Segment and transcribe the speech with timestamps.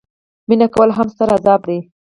[0.47, 1.79] مینه کول هم ستر عذاب دي.